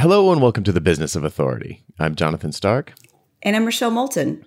[0.00, 1.84] Hello and welcome to the Business of Authority.
[1.98, 2.94] I'm Jonathan Stark.
[3.42, 4.46] And I'm Rochelle Moulton.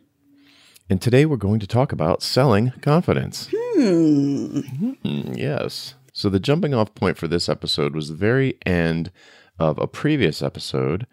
[0.90, 3.50] And today we're going to talk about selling confidence.
[3.54, 4.62] Hmm.
[4.62, 5.94] hmm yes.
[6.12, 9.12] So the jumping off point for this episode was the very end
[9.60, 11.06] of a previous episode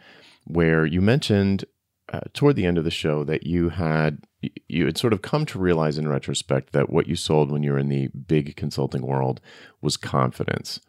[0.47, 1.67] where you mentioned
[2.11, 4.25] uh, toward the end of the show that you had
[4.69, 7.73] you had sort of come to realize in retrospect that what you sold when you
[7.73, 9.43] were in the big consulting world
[9.83, 10.81] was confidence.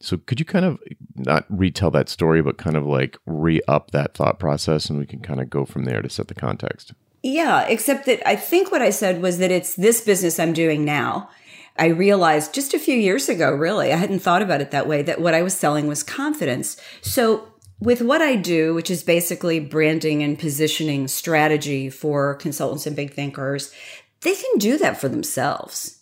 [0.00, 0.78] So could you kind of
[1.16, 5.06] not retell that story, but kind of like re up that thought process, and we
[5.06, 6.92] can kind of go from there to set the context.
[7.22, 10.84] Yeah, except that I think what I said was that it's this business I'm doing
[10.84, 11.30] now.
[11.76, 15.02] I realized just a few years ago, really, I hadn't thought about it that way,
[15.02, 16.76] that what I was selling was confidence.
[17.02, 17.48] So
[17.80, 23.14] with what I do, which is basically branding and positioning strategy for consultants and big
[23.14, 23.72] thinkers,
[24.22, 25.97] they can do that for themselves.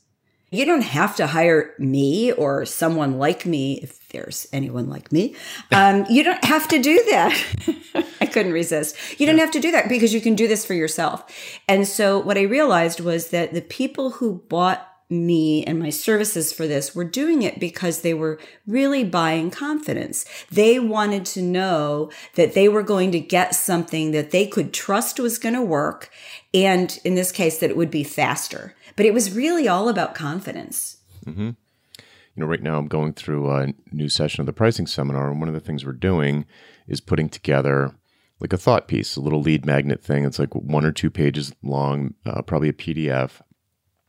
[0.56, 5.34] You don't have to hire me or someone like me, if there's anyone like me.
[5.70, 8.05] Um, you don't have to do that.
[8.20, 8.96] I couldn't resist.
[9.20, 11.30] You don't have to do that because you can do this for yourself.
[11.68, 16.52] And so what I realized was that the people who bought me and my services
[16.52, 20.24] for this were doing it because they were really buying confidence.
[20.51, 25.21] They wanted to know that they were going to get something that they could trust
[25.21, 26.10] was going to work.
[26.52, 28.74] And in this case, that it would be faster.
[28.96, 30.99] But it was really all about confidence.
[31.24, 31.51] Mm-hmm.
[31.51, 35.40] You know, right now I'm going through a new session of the pricing seminar, and
[35.40, 36.45] one of the things we're doing
[36.87, 37.95] is putting together
[38.40, 40.24] like a thought piece, a little lead magnet thing.
[40.24, 43.40] It's like one or two pages long, uh, probably a PDF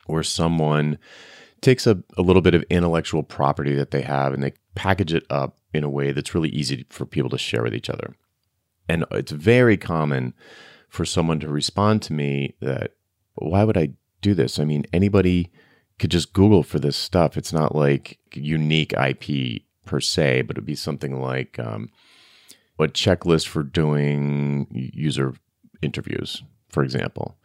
[0.08, 0.97] where someone
[1.61, 5.25] takes a, a little bit of intellectual property that they have and they package it
[5.30, 8.16] up in a way that's really easy for people to share with each other.
[8.88, 10.33] And it's very common
[10.89, 12.91] for someone to respond to me that,
[13.35, 13.89] why would I
[14.22, 14.59] do this?
[14.59, 15.52] I mean, anybody
[16.00, 17.38] could just Google for this stuff.
[17.38, 21.89] It's not like unique IP per se, but it'd be something like um,
[22.80, 25.33] a checklist for doing user
[25.81, 27.38] interviews, for example.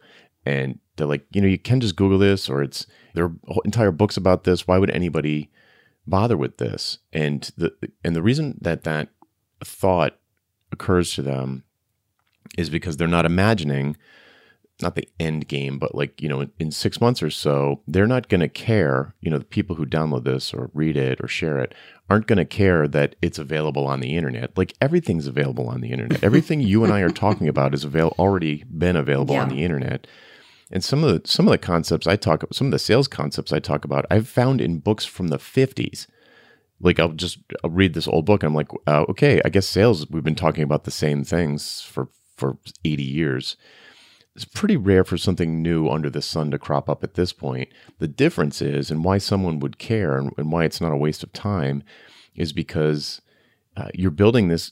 [0.45, 3.31] And they're like, you know, you can just Google this, or it's there are
[3.65, 4.67] entire books about this.
[4.67, 5.49] Why would anybody
[6.05, 6.99] bother with this?
[7.11, 7.73] And the
[8.03, 9.09] and the reason that that
[9.63, 10.17] thought
[10.71, 11.63] occurs to them
[12.57, 13.97] is because they're not imagining
[14.81, 18.07] not the end game, but like, you know, in, in six months or so, they're
[18.07, 19.15] not going to care.
[19.21, 21.73] You know, the people who download this or read it or share it
[22.09, 24.57] aren't going to care that it's available on the internet.
[24.57, 26.23] Like everything's available on the internet.
[26.23, 29.43] Everything you and I are talking about is avail- already been available yeah.
[29.43, 30.07] on the internet.
[30.71, 33.53] And some of the some of the concepts I talk some of the sales concepts
[33.53, 36.07] I talk about I've found in books from the 50s.
[36.79, 39.67] Like I'll just I'll read this old book and I'm like, uh, okay, I guess
[39.67, 43.55] sales we've been talking about the same things for for 80 years.
[44.35, 47.69] It's pretty rare for something new under the sun to crop up at this point.
[47.99, 51.23] The difference is, and why someone would care and, and why it's not a waste
[51.23, 51.83] of time,
[52.35, 53.21] is because
[53.77, 54.71] uh, you're building this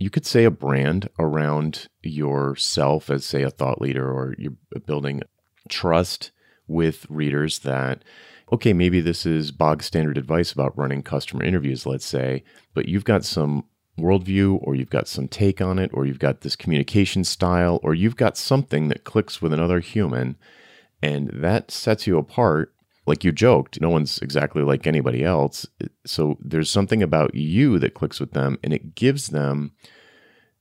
[0.00, 4.56] you could say a brand around yourself as say a thought leader or you're
[4.86, 5.22] building
[5.68, 6.32] trust
[6.66, 8.02] with readers that
[8.50, 12.42] okay maybe this is bog standard advice about running customer interviews let's say
[12.72, 13.64] but you've got some
[13.98, 17.94] worldview or you've got some take on it or you've got this communication style or
[17.94, 20.36] you've got something that clicks with another human
[21.02, 22.74] and that sets you apart
[23.06, 25.66] like you joked, no one's exactly like anybody else.
[26.06, 29.72] So there's something about you that clicks with them and it gives them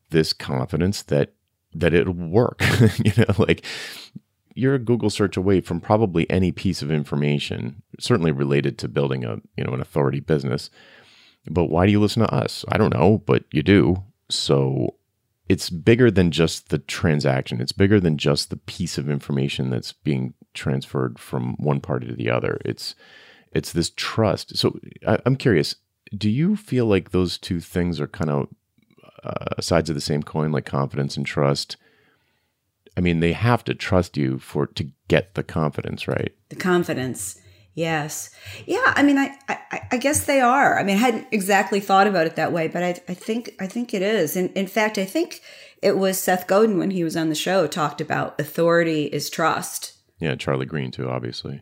[0.10, 1.34] this confidence that
[1.76, 2.62] that it'll work.
[3.06, 3.64] you know, like
[4.56, 9.24] you're a Google search away from probably any piece of information, certainly related to building
[9.24, 10.70] a, you know, an authority business.
[11.46, 12.66] But why do you listen to us?
[12.70, 14.04] I don't know, but you do.
[14.30, 14.96] So
[15.48, 17.60] it's bigger than just the transaction.
[17.60, 22.16] It's bigger than just the piece of information that's being transferred from one party to
[22.16, 22.60] the other.
[22.64, 22.96] It's
[23.52, 24.56] it's this trust.
[24.58, 25.76] So I, am curious.
[26.16, 28.48] Do you feel like those two things are kind of
[29.24, 31.78] uh, sides of the same coin, like confidence and trust?
[32.96, 36.34] I mean, they have to trust you for to get the confidence, right?
[36.50, 37.40] The confidence.
[37.74, 38.30] Yes.
[38.66, 38.94] Yeah.
[38.96, 40.78] I mean, I, I, I, guess they are.
[40.78, 43.68] I mean, I hadn't exactly thought about it that way, but I, I think, I
[43.68, 44.36] think it is.
[44.36, 45.42] And in fact, I think
[45.82, 49.94] it was Seth Godin when he was on the show talked about authority is trust.
[50.20, 50.36] Yeah.
[50.36, 51.62] Charlie Green too, obviously.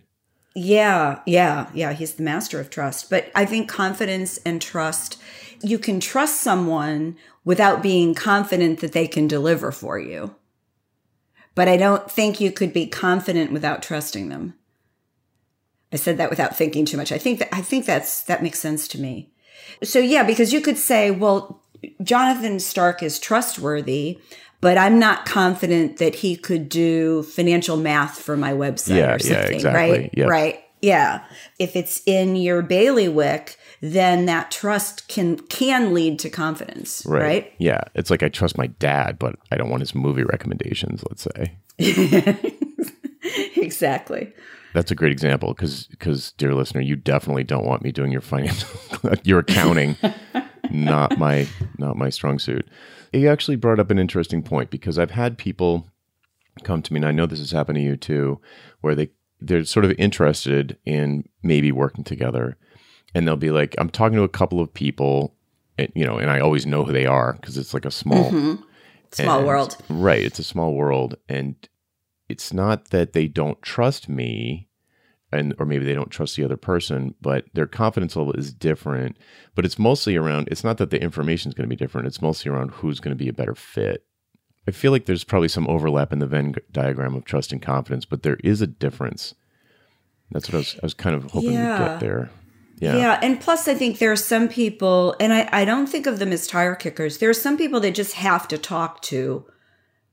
[0.56, 1.20] Yeah.
[1.28, 1.70] Yeah.
[1.74, 1.94] Yeah.
[1.94, 3.10] He's the master of trust.
[3.12, 5.22] But I think confidence and trust,
[5.62, 7.16] you can trust someone
[7.46, 10.36] without being confident that they can deliver for you.
[11.54, 14.56] But I don't think you could be confident without trusting them.
[15.92, 17.12] I said that without thinking too much.
[17.12, 19.32] I think that I think that's that makes sense to me.
[19.84, 21.62] So yeah, because you could say, well,
[22.04, 24.20] Jonathan Stark is trustworthy,
[24.62, 29.20] but I'm not confident that he could do financial math for my website yeah, or
[29.20, 29.92] something, yeah, exactly.
[29.92, 30.10] right?
[30.14, 30.30] Yep.
[30.30, 30.64] Right.
[30.82, 31.24] Yeah.
[31.60, 37.22] If it's in your bailiwick, then that trust can can lead to confidence, right?
[37.22, 37.54] right?
[37.60, 41.04] Yeah, it's like I trust my dad, but I don't want his movie recommendations.
[41.10, 41.58] Let's say.
[43.56, 44.34] exactly.
[44.78, 48.22] That's a great example because because dear listener, you definitely don't want me doing your
[48.22, 48.70] financial
[49.24, 49.98] your accounting.
[50.70, 51.48] not my
[51.80, 52.68] not my strong suit.
[53.12, 55.90] You actually brought up an interesting point because I've had people
[56.64, 58.40] come to me, and I know this has happened to you too,
[58.82, 59.10] where they
[59.42, 62.56] they're sort of interested in maybe working together,
[63.16, 65.34] and they'll be like, "I'm talking to a couple of people,
[65.80, 68.26] and, you know, and I always know who they are because it's like a small
[68.26, 68.62] mm-hmm.
[69.12, 70.22] small and, world, right?
[70.22, 71.56] It's a small world, and
[72.30, 74.67] it's not that they don't trust me."
[75.32, 79.18] And or maybe they don't trust the other person but their confidence level is different
[79.56, 82.22] but it's mostly around it's not that the information is going to be different it's
[82.22, 84.06] mostly around who's going to be a better fit
[84.68, 88.04] I feel like there's probably some overlap in the Venn diagram of trust and confidence,
[88.04, 89.34] but there is a difference.
[90.32, 91.78] That's what I was, I was kind of hoping yeah.
[91.78, 92.30] to get there.
[92.80, 92.98] Yeah.
[92.98, 93.20] Yeah.
[93.24, 96.34] And plus, I think there are some people, and I, I don't think of them
[96.34, 97.18] as tire kickers.
[97.18, 99.46] There are some people that just have to talk to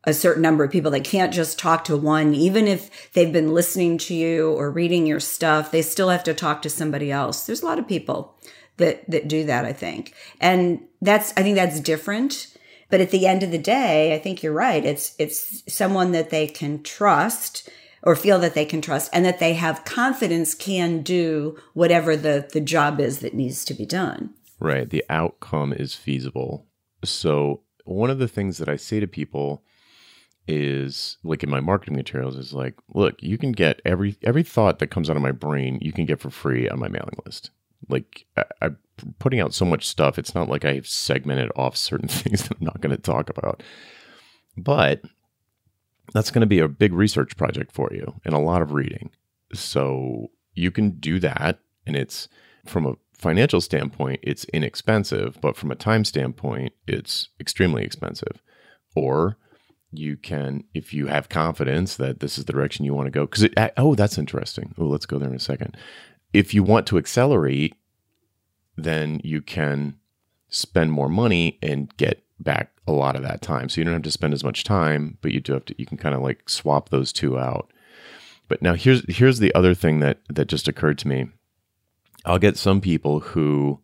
[0.07, 0.91] a certain number of people.
[0.91, 5.07] They can't just talk to one, even if they've been listening to you or reading
[5.07, 7.47] your stuff, they still have to talk to somebody else.
[7.47, 8.37] There's a lot of people
[8.77, 10.15] that, that do that, I think.
[10.41, 12.55] And that's, I think that's different
[12.95, 14.85] but at the end of the day, I think you're right.
[14.85, 17.69] It's it's someone that they can trust
[18.05, 22.49] or feel that they can trust and that they have confidence can do whatever the
[22.53, 24.33] the job is that needs to be done.
[24.61, 24.89] Right.
[24.89, 26.67] The outcome is feasible.
[27.05, 29.65] So one of the things that I say to people
[30.47, 34.79] is like in my marketing materials is like, look, you can get every every thought
[34.79, 37.51] that comes out of my brain, you can get for free on my mailing list.
[37.89, 38.71] Like I, I
[39.19, 42.67] putting out so much stuff, it's not like I've segmented off certain things that I'm
[42.67, 43.63] not going to talk about.
[44.57, 45.03] But
[46.13, 49.11] that's going to be a big research project for you and a lot of reading.
[49.53, 51.59] So you can do that.
[51.87, 52.29] And it's
[52.67, 58.43] from a financial standpoint, it's inexpensive, but from a time standpoint, it's extremely expensive.
[58.95, 59.39] Or
[59.99, 63.27] you can, if you have confidence that this is the direction you want to go,
[63.27, 64.75] because oh, that's interesting.
[64.79, 65.77] Oh, let's go there in a second.
[66.33, 67.75] If you want to accelerate
[68.77, 69.97] then you can
[70.49, 73.69] spend more money and get back a lot of that time.
[73.69, 75.87] So you don't have to spend as much time, but you do have to you
[75.87, 77.73] can kind of like swap those two out.
[78.49, 81.29] But now here's here's the other thing that that just occurred to me.
[82.25, 83.81] I'll get some people who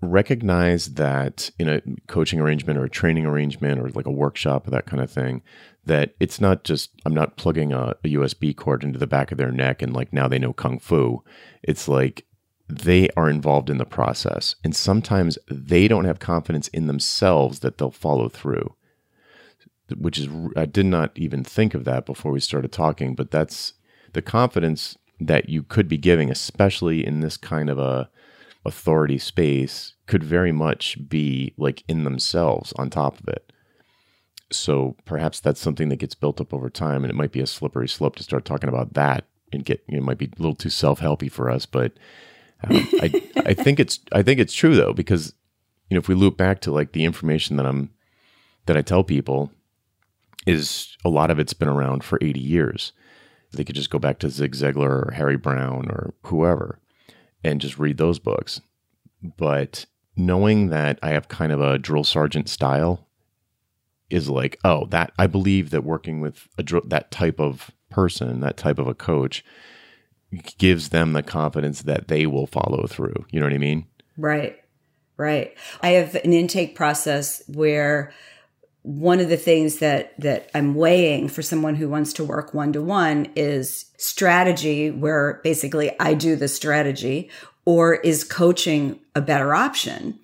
[0.00, 4.70] recognize that in a coaching arrangement or a training arrangement or like a workshop or
[4.70, 5.42] that kind of thing
[5.86, 9.38] that it's not just i'm not plugging a, a, usb cord into the back of
[9.38, 11.20] their neck and like now they know kung fu
[11.64, 12.24] it's like
[12.68, 14.54] they are involved in the process.
[14.62, 18.74] And sometimes they don't have confidence in themselves that they'll follow through,
[19.96, 23.72] which is, I did not even think of that before we started talking, but that's
[24.12, 28.10] the confidence that you could be giving, especially in this kind of a
[28.64, 33.52] authority space, could very much be like in themselves on top of it.
[34.50, 37.46] So perhaps that's something that gets built up over time, and it might be a
[37.46, 40.42] slippery slope to start talking about that and get you know, it might be a
[40.42, 41.92] little too self helpy for us, but
[42.64, 45.34] um, I I think it's I think it's true though because
[45.88, 47.90] you know if we loop back to like the information that I'm
[48.66, 49.52] that I tell people
[50.46, 52.92] is a lot of it's been around for 80 years.
[53.52, 56.80] They could just go back to Zig Ziglar or Harry Browne or whoever
[57.44, 58.60] and just read those books.
[59.36, 59.86] But
[60.16, 63.06] knowing that I have kind of a drill sergeant style
[64.10, 68.56] is like, oh, that I believe that working with a that type of person, that
[68.56, 69.44] type of a coach
[70.58, 73.24] gives them the confidence that they will follow through.
[73.30, 73.86] You know what I mean?
[74.16, 74.58] Right.
[75.16, 75.56] Right.
[75.82, 78.12] I have an intake process where
[78.88, 82.72] one of the things that that I'm weighing for someone who wants to work one
[82.72, 87.28] to one is strategy where basically I do the strategy
[87.66, 90.18] or is coaching a better option?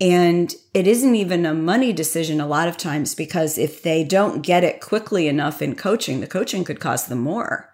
[0.00, 4.42] And it isn't even a money decision a lot of times because if they don't
[4.42, 7.72] get it quickly enough in coaching, the coaching could cost them more.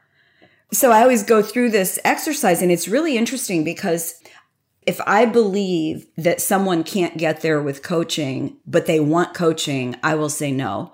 [0.73, 4.15] So I always go through this exercise and it's really interesting because
[4.87, 10.15] if I believe that someone can't get there with coaching, but they want coaching, I
[10.15, 10.93] will say no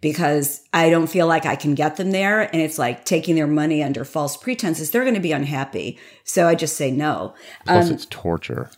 [0.00, 2.42] because I don't feel like I can get them there.
[2.42, 4.90] And it's like taking their money under false pretenses.
[4.90, 5.98] They're going to be unhappy.
[6.24, 7.34] So I just say no.
[7.66, 8.70] Plus, um, it's torture.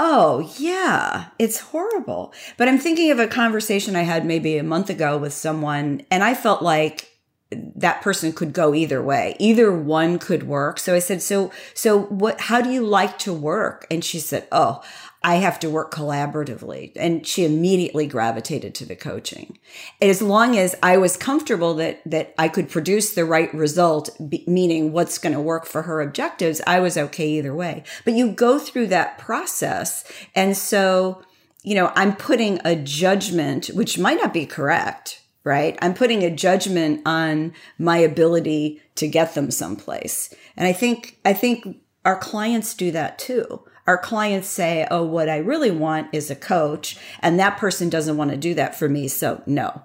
[0.00, 2.32] Oh, yeah, it's horrible.
[2.56, 6.22] But I'm thinking of a conversation I had maybe a month ago with someone, and
[6.22, 7.07] I felt like
[7.50, 9.34] that person could go either way.
[9.38, 10.78] Either one could work.
[10.78, 14.46] So I said, "So so what how do you like to work?" And she said,
[14.52, 14.82] "Oh,
[15.22, 16.92] I have to work collaboratively.
[16.94, 19.58] And she immediately gravitated to the coaching.
[20.00, 24.10] As long as I was comfortable that, that I could produce the right result,
[24.46, 27.82] meaning what's going to work for her objectives, I was okay either way.
[28.04, 30.04] But you go through that process.
[30.36, 31.22] And so,
[31.64, 35.76] you know, I'm putting a judgment, which might not be correct, right?
[35.82, 40.32] I'm putting a judgment on my ability to get them someplace.
[40.56, 45.30] And I think, I think our clients do that too our clients say, Oh, what
[45.30, 46.98] I really want is a coach.
[47.20, 49.08] And that person doesn't want to do that for me.
[49.08, 49.82] So, no.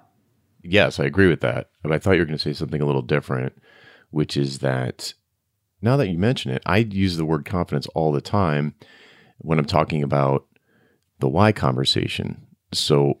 [0.62, 1.70] Yes, I agree with that.
[1.82, 3.54] But I thought you were going to say something a little different,
[4.10, 5.14] which is that
[5.80, 8.74] now that you mention it, I use the word confidence all the time
[9.38, 10.46] when I'm talking about
[11.20, 12.43] the why conversation.
[12.78, 13.18] So,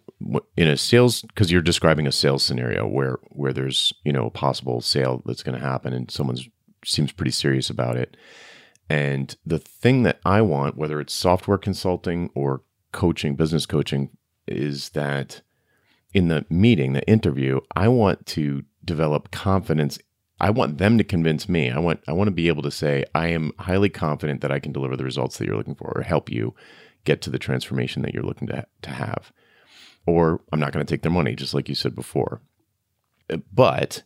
[0.56, 4.30] in a sales because you're describing a sales scenario where where there's you know a
[4.30, 6.38] possible sale that's going to happen and someone
[6.84, 8.16] seems pretty serious about it
[8.88, 14.10] and the thing that I want, whether it's software consulting or coaching, business coaching,
[14.46, 15.40] is that
[16.12, 19.98] in the meeting, the interview, I want to develop confidence.
[20.38, 21.70] I want them to convince me.
[21.70, 24.58] I want I want to be able to say I am highly confident that I
[24.58, 26.54] can deliver the results that you're looking for or help you
[27.04, 29.32] get to the transformation that you're looking to to have.
[30.06, 32.40] Or I'm not going to take their money just like you said before.
[33.30, 34.02] Uh, but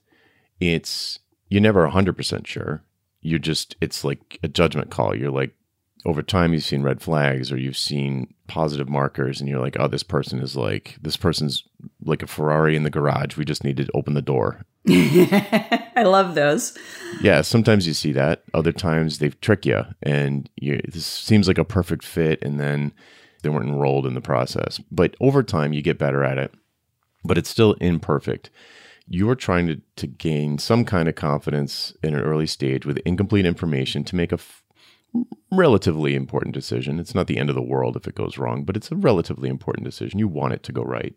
[0.60, 2.84] it's you're never 100% sure
[3.20, 5.14] you're just it's like a judgment call.
[5.14, 5.54] You're like
[6.06, 9.88] over time you've seen red flags or you've seen positive markers and you're like, oh,
[9.88, 11.64] this person is like this person's
[12.02, 13.36] like a Ferrari in the garage.
[13.36, 14.64] We just need to open the door.
[14.88, 16.78] I love those.
[17.20, 18.44] Yeah, sometimes you see that.
[18.54, 22.92] Other times they trick you and you this seems like a perfect fit and then
[23.42, 24.80] they weren't enrolled in the process.
[24.90, 26.52] But over time you get better at it.
[27.24, 28.50] But it's still imperfect
[29.08, 33.46] you're trying to, to gain some kind of confidence in an early stage with incomplete
[33.46, 34.62] information to make a f-
[35.50, 37.00] relatively important decision.
[37.00, 39.48] It's not the end of the world if it goes wrong, but it's a relatively
[39.48, 40.18] important decision.
[40.18, 41.14] You want it to go right.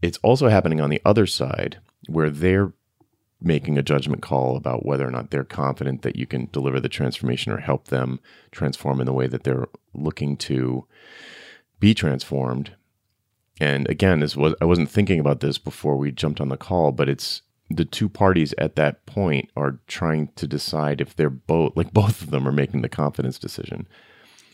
[0.00, 2.72] It's also happening on the other side where they're
[3.42, 6.88] making a judgment call about whether or not they're confident that you can deliver the
[6.88, 8.20] transformation or help them
[8.50, 10.86] transform in the way that they're looking to
[11.78, 12.72] be transformed
[13.60, 16.92] and again, this was I wasn't thinking about this before we jumped on the call,
[16.92, 21.76] but it's the two parties at that point are trying to decide if they're both
[21.76, 23.86] like both of them are making the confidence decision.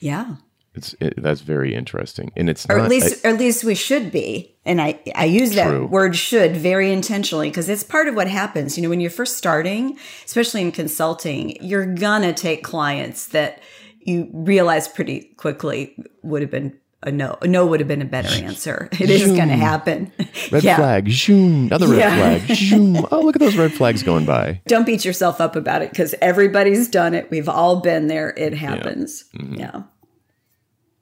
[0.01, 0.37] Yeah.
[0.77, 3.65] It's it, that's very interesting, and it's or not, at least I, or at least
[3.65, 4.57] we should be.
[4.65, 8.77] And I I use that word "should" very intentionally because it's part of what happens.
[8.77, 13.61] You know, when you're first starting, especially in consulting, you're gonna take clients that
[14.01, 17.39] you realize pretty quickly would have been a no.
[17.41, 18.89] A no would have been a better answer.
[19.01, 20.13] It is going to happen.
[20.51, 20.77] Red yeah.
[20.77, 21.09] flag.
[21.11, 21.67] Zoom.
[21.67, 22.39] Another red yeah.
[22.39, 22.57] flag.
[22.57, 23.07] Zoom.
[23.13, 24.61] Oh, look at those red flags going by.
[24.67, 27.31] Don't beat yourself up about it because everybody's done it.
[27.31, 28.31] We've all been there.
[28.37, 29.25] It happens.
[29.33, 29.41] Yeah.
[29.41, 29.55] Mm-hmm.
[29.55, 29.83] yeah.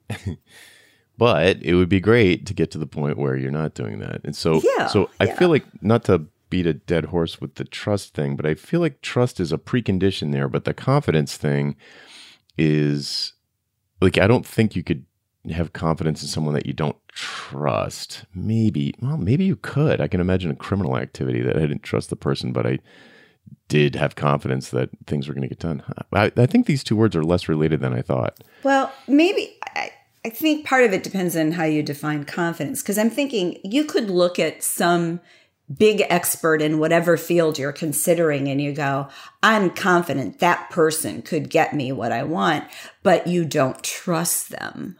[1.17, 4.21] but it would be great to get to the point where you're not doing that.
[4.23, 7.65] And so, yeah, so I feel like not to beat a dead horse with the
[7.65, 10.47] trust thing, but I feel like trust is a precondition there.
[10.47, 11.75] But the confidence thing
[12.57, 13.33] is
[14.01, 15.05] like I don't think you could
[15.51, 18.25] have confidence in someone that you don't trust.
[18.33, 20.01] Maybe, well, maybe you could.
[20.01, 22.79] I can imagine a criminal activity that I didn't trust the person, but I
[23.67, 25.83] did have confidence that things were going to get done.
[26.13, 28.39] I, I, think these two words are less related than I thought.
[28.63, 29.91] Well, maybe I,
[30.25, 32.81] I think part of it depends on how you define confidence.
[32.81, 35.19] Because I'm thinking you could look at some
[35.77, 39.07] big expert in whatever field you're considering and you go,
[39.43, 42.65] I'm confident that person could get me what I want,
[43.03, 44.97] but you don't trust them.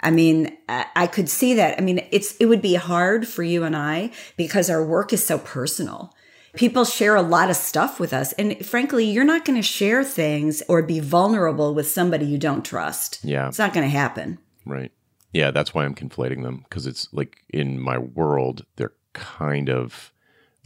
[0.00, 1.78] I mean, I could see that.
[1.78, 5.24] I mean, it's it would be hard for you and I because our work is
[5.24, 6.14] so personal.
[6.54, 10.04] People share a lot of stuff with us, and frankly, you're not going to share
[10.04, 13.20] things or be vulnerable with somebody you don't trust.
[13.24, 14.38] Yeah, it's not going to happen.
[14.66, 14.92] Right.
[15.32, 20.12] Yeah, that's why I'm conflating them because it's like in my world they're kind of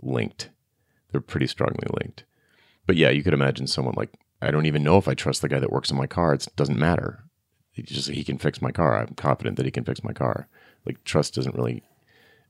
[0.03, 0.51] linked.
[1.11, 2.25] They're pretty strongly linked.
[2.87, 4.11] But yeah, you could imagine someone like
[4.43, 6.35] I don't even know if I trust the guy that works on my car.
[6.35, 7.25] It doesn't matter.
[7.71, 8.99] He just he can fix my car.
[8.99, 10.49] I'm confident that he can fix my car.
[10.85, 11.85] Like trust doesn't really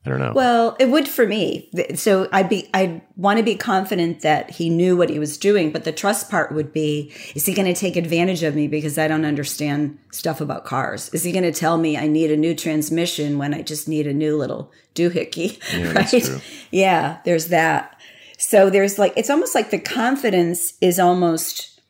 [0.06, 0.32] I don't know.
[0.34, 1.68] Well, it would for me.
[1.96, 5.72] So I'd be I'd want to be confident that he knew what he was doing,
[5.72, 8.98] but the trust part would be is he going to take advantage of me because
[8.98, 11.08] I don't understand stuff about cars?
[11.12, 14.06] Is he going to tell me I need a new transmission when I just need
[14.06, 15.60] a new little doohickey?
[15.76, 15.92] Yeah,
[16.32, 16.42] right?
[16.70, 17.98] Yeah, there's that.
[18.38, 21.80] So there's like it's almost like the confidence is almost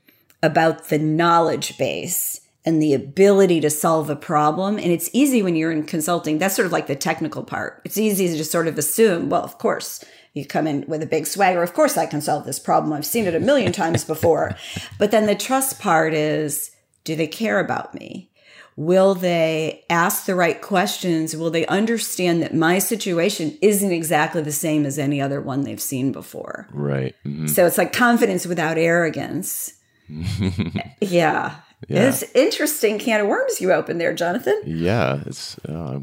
[0.43, 4.77] about the knowledge base and the ability to solve a problem.
[4.77, 6.39] And it's easy when you're in consulting.
[6.39, 7.81] That's sort of like the technical part.
[7.85, 10.05] It's easy to just sort of assume, well, of course,
[10.35, 11.63] you come in with a big swagger.
[11.63, 12.93] Of course, I can solve this problem.
[12.93, 14.57] I've seen it a million times before.
[14.99, 16.73] But then the trust part is,
[17.05, 18.31] do they care about me?
[18.75, 21.35] Will they ask the right questions?
[21.35, 25.81] Will they understand that my situation isn't exactly the same as any other one they've
[25.81, 26.69] seen before?
[26.73, 27.15] Right.
[27.25, 27.47] Mm-hmm.
[27.47, 29.73] So it's like confidence without arrogance.
[31.01, 31.55] yeah.
[31.89, 32.09] Yeah.
[32.09, 34.61] It's interesting can of worms you open there, Jonathan.
[34.65, 35.59] Yeah, it's.
[35.61, 36.01] Uh,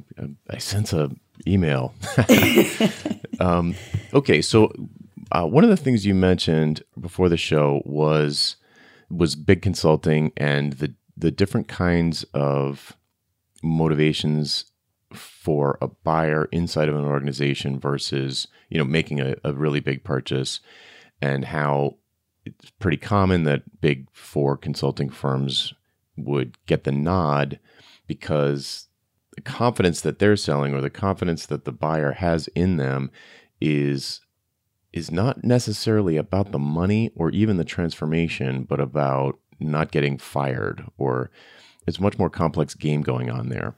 [0.50, 1.12] I sense a
[1.48, 1.94] email.
[3.40, 3.76] um,
[4.14, 4.72] okay, so
[5.32, 8.56] uh, one of the things you mentioned before the show was
[9.10, 12.96] was big consulting and the the different kinds of
[13.62, 14.66] motivations
[15.14, 20.04] for a buyer inside of an organization versus you know making a, a really big
[20.04, 20.60] purchase
[21.22, 21.96] and how
[22.46, 25.74] it's pretty common that big four consulting firms
[26.18, 27.60] would get the nod
[28.08, 28.88] because
[29.36, 33.12] the confidence that they're selling or the confidence that the buyer has in them
[33.60, 34.22] is
[34.92, 40.86] is not necessarily about the money or even the transformation but about not getting fired
[40.98, 41.32] or
[41.88, 43.76] it's much more complex game going on there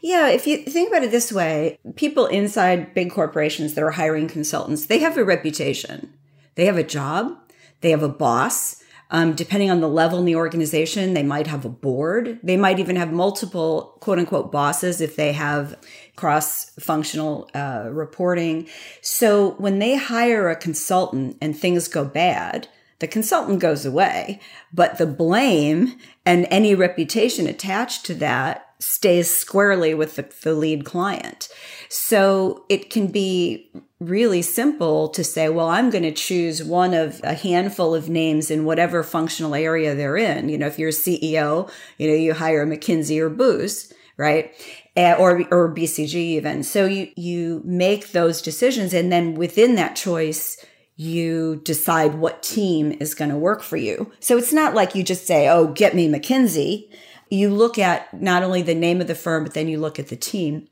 [0.00, 4.28] yeah, if you think about it this way, people inside big corporations that are hiring
[4.28, 6.12] consultants, they have a reputation.
[6.56, 7.38] They have a job,
[7.82, 11.66] they have a boss, um, depending on the level in the organization, they might have
[11.66, 12.40] a board.
[12.42, 15.78] They might even have multiple quote unquote bosses if they have
[16.16, 18.68] cross functional uh, reporting.
[19.02, 22.68] So when they hire a consultant and things go bad,
[23.00, 24.40] the consultant goes away,
[24.72, 30.84] but the blame and any reputation attached to that stays squarely with the, the lead
[30.84, 31.48] client.
[31.88, 33.70] So it can be
[34.06, 38.50] really simple to say, well, I'm going to choose one of a handful of names
[38.50, 40.48] in whatever functional area they're in.
[40.48, 44.52] You know, if you're a CEO, you know, you hire McKinsey or Booz, right?
[44.94, 46.62] Eh, or or BCG even.
[46.62, 50.62] So you you make those decisions, and then within that choice,
[50.96, 54.12] you decide what team is going to work for you.
[54.20, 56.90] So it's not like you just say, "Oh, get me McKinsey."
[57.30, 60.08] You look at not only the name of the firm, but then you look at
[60.08, 60.68] the team.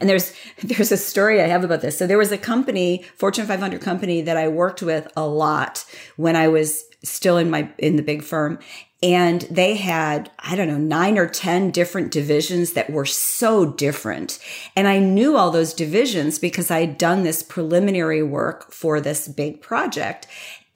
[0.00, 0.32] And there's
[0.62, 1.98] there's a story I have about this.
[1.98, 5.84] So there was a company, Fortune 500 company that I worked with a lot
[6.16, 8.58] when I was still in my in the big firm.
[9.02, 14.38] And they had i don't know 9 or 10 different divisions that were so different.
[14.76, 19.28] And i knew all those divisions because i had done this preliminary work for this
[19.28, 20.26] big project.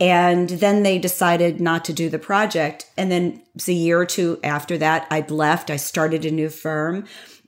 [0.00, 2.90] And then they decided not to do the project.
[2.96, 5.70] And then a year or two after that i'd left.
[5.70, 7.04] I started a new firm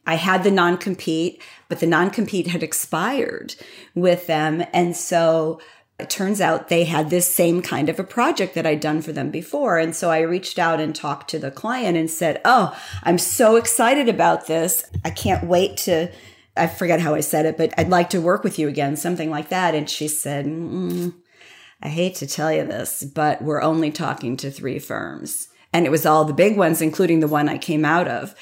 [0.07, 3.57] I had the non compete, but the non compete had expired
[3.95, 4.64] with them.
[4.73, 5.61] And so
[5.99, 9.12] it turns out they had this same kind of a project that I'd done for
[9.12, 9.79] them before.
[9.79, 13.57] And so I reached out and talked to the client and said, Oh, I'm so
[13.57, 14.85] excited about this.
[15.05, 16.11] I can't wait to,
[16.57, 19.31] I forget how I said it, but I'd like to work with you again, something
[19.31, 19.75] like that.
[19.75, 21.14] And she said, mm,
[21.83, 25.49] I hate to tell you this, but we're only talking to three firms.
[25.77, 28.35] And it was all the big ones, including the one I came out of.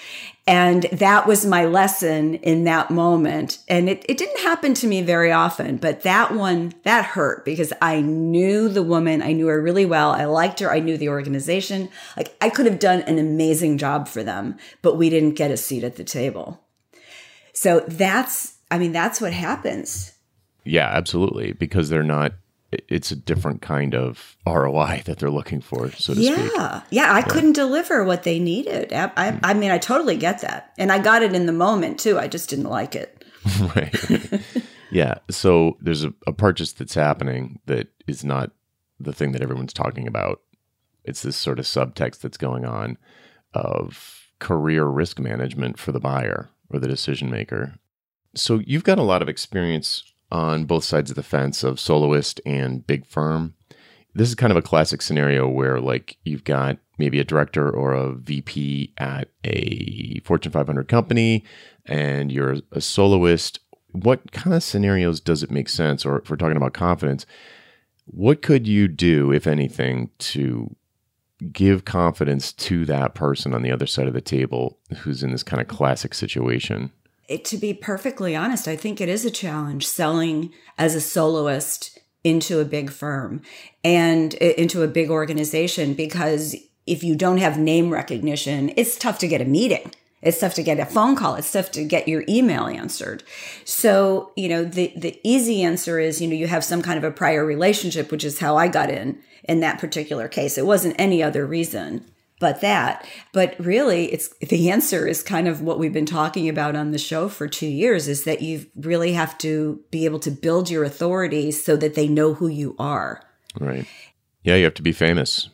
[0.47, 3.59] And that was my lesson in that moment.
[3.67, 7.73] And it, it didn't happen to me very often, but that one, that hurt because
[7.83, 9.21] I knew the woman.
[9.21, 10.13] I knew her really well.
[10.13, 10.71] I liked her.
[10.71, 11.89] I knew the organization.
[12.17, 15.57] Like I could have done an amazing job for them, but we didn't get a
[15.57, 16.61] seat at the table.
[17.53, 20.13] So that's, I mean, that's what happens.
[20.63, 21.51] Yeah, absolutely.
[21.51, 22.35] Because they're not
[22.89, 26.35] it's a different kind of ROI that they're looking for, so to yeah.
[26.35, 26.53] speak.
[26.55, 27.15] Yeah, yeah.
[27.15, 28.93] I couldn't deliver what they needed.
[28.93, 29.39] I, I, hmm.
[29.43, 32.19] I, mean, I totally get that, and I got it in the moment too.
[32.19, 33.25] I just didn't like it.
[33.77, 34.43] right.
[34.91, 35.15] yeah.
[35.31, 38.53] So there's a, a purchase that's happening that is not
[38.99, 40.41] the thing that everyone's talking about.
[41.05, 42.97] It's this sort of subtext that's going on
[43.53, 47.75] of career risk management for the buyer or the decision maker.
[48.35, 52.41] So you've got a lot of experience on both sides of the fence of soloist
[52.45, 53.55] and big firm.
[54.15, 57.93] This is kind of a classic scenario where, like, you've got maybe a director or
[57.93, 61.45] a VP at a Fortune 500 company
[61.87, 63.61] and you're a soloist.
[63.91, 66.07] What kind of scenarios does it make sense?
[66.07, 67.27] Or if we're talking about confidence,
[68.07, 70.75] what could you do, if anything, to
[71.53, 75.43] give confidence to that person on the other side of the table who's in this
[75.43, 76.93] kind of classic situation?
[77.29, 81.99] It, to be perfectly honest, I think it is a challenge selling as a soloist
[82.23, 83.43] into a big firm
[83.83, 86.57] and eh, into a big organization because
[86.87, 89.93] if you don't have name recognition, it's tough to get a meeting.
[90.23, 91.35] It's tough to get a phone call.
[91.35, 93.23] It's tough to get your email answered.
[93.65, 97.05] So, you know, the, the easy answer is, you know, you have some kind of
[97.05, 100.57] a prior relationship, which is how I got in in that particular case.
[100.57, 102.07] It wasn't any other reason
[102.41, 103.07] but that.
[103.33, 106.99] But really, it's the answer is kind of what we've been talking about on the
[106.99, 110.85] show for two years is that you really have to be able to build your
[110.85, 113.23] authority so that they know who you are.
[113.59, 113.87] Right.
[114.43, 115.49] Yeah, you have to be famous.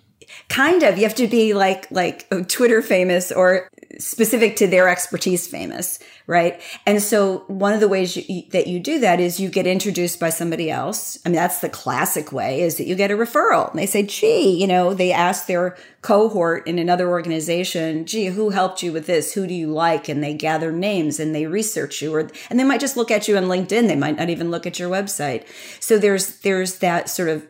[0.48, 0.96] Kind of.
[0.96, 3.68] You have to be like like oh, Twitter famous or
[4.00, 6.60] specific to their expertise famous, right?
[6.86, 10.18] And so one of the ways you, that you do that is you get introduced
[10.18, 11.18] by somebody else.
[11.24, 14.02] I mean, that's the classic way is that you get a referral and they say,
[14.02, 19.06] gee, you know, they ask their cohort in another organization, gee, who helped you with
[19.06, 19.34] this?
[19.34, 20.08] Who do you like?
[20.08, 23.28] And they gather names and they research you or, and they might just look at
[23.28, 23.86] you on LinkedIn.
[23.86, 25.44] They might not even look at your website.
[25.78, 27.46] So there's, there's that sort of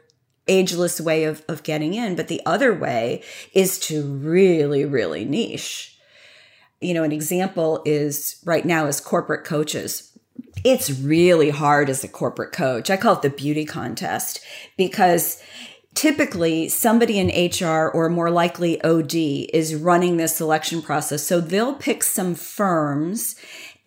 [0.49, 2.17] ageless way of, of getting in.
[2.17, 3.23] But the other way
[3.55, 5.97] is to really, really niche.
[6.81, 10.17] You know, an example is right now is corporate coaches.
[10.65, 12.91] It's really hard as a corporate coach.
[12.91, 14.41] I call it the beauty contest
[14.77, 15.43] because
[15.95, 21.27] typically somebody in HR or more likely OD is running this selection process.
[21.27, 23.37] So they'll pick some firms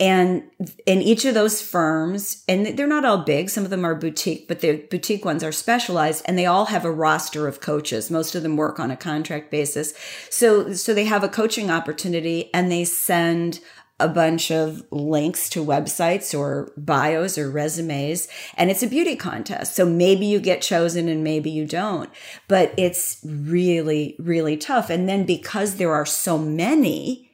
[0.03, 0.43] and
[0.85, 4.49] in each of those firms, and they're not all big, some of them are boutique,
[4.49, 8.11] but the boutique ones are specialized and they all have a roster of coaches.
[8.11, 9.93] Most of them work on a contract basis.
[10.29, 13.61] So, so they have a coaching opportunity and they send
[13.97, 19.73] a bunch of links to websites or bios or resumes and it's a beauty contest.
[19.73, 22.09] So maybe you get chosen and maybe you don't,
[22.49, 24.89] but it's really, really tough.
[24.89, 27.29] And then because there are so many,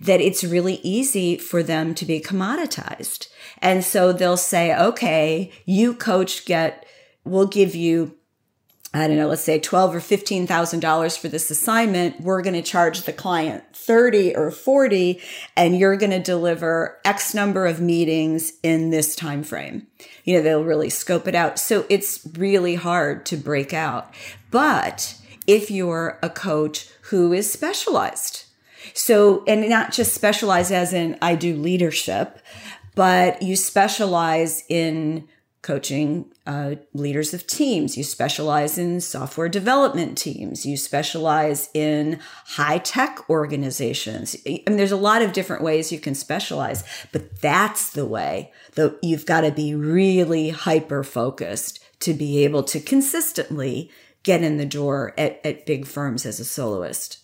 [0.00, 3.28] that it's really easy for them to be commoditized.
[3.58, 6.86] And so they'll say, okay, you coach get,
[7.24, 8.16] we'll give you
[8.96, 12.54] I don't know, let's say twelve or fifteen thousand dollars for this assignment, we're going
[12.54, 15.20] to charge the client thirty or forty,
[15.56, 19.88] and you're going to deliver X number of meetings in this time frame.
[20.22, 21.58] You know, they'll really scope it out.
[21.58, 24.14] So it's really hard to break out.
[24.52, 28.43] But if you're a coach who is specialized,
[28.94, 32.40] so, and not just specialize as in I do leadership,
[32.94, 35.28] but you specialize in
[35.62, 37.96] coaching uh, leaders of teams.
[37.96, 40.66] You specialize in software development teams.
[40.66, 44.36] You specialize in high tech organizations.
[44.46, 48.52] I mean, there's a lot of different ways you can specialize, but that's the way.
[48.74, 53.90] Though you've got to be really hyper focused to be able to consistently
[54.22, 57.23] get in the door at, at big firms as a soloist.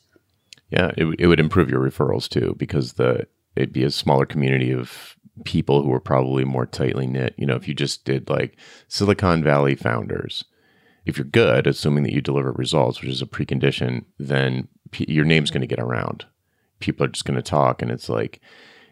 [0.71, 4.73] Yeah, it, it would improve your referrals too because the it'd be a smaller community
[4.73, 7.35] of people who are probably more tightly knit.
[7.37, 8.57] You know, if you just did like
[8.89, 10.45] Silicon Valley founders,
[11.07, 15.25] if you're good, assuming that you deliver results, which is a precondition, then p- your
[15.25, 16.27] name's going to get around.
[16.79, 18.41] People are just going to talk, and it's like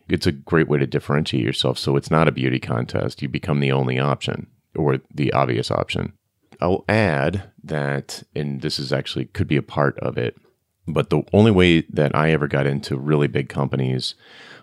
[0.08, 1.78] it's a great way to differentiate yourself.
[1.78, 6.12] So it's not a beauty contest; you become the only option or the obvious option.
[6.60, 10.36] I'll add that, and this is actually could be a part of it
[10.92, 14.14] but the only way that I ever got into really big companies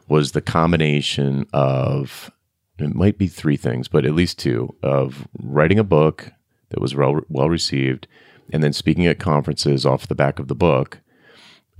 [0.07, 2.31] was the combination of
[2.77, 6.31] it might be three things, but at least two of writing a book
[6.69, 8.07] that was well, well received
[8.51, 10.99] and then speaking at conferences off the back of the book.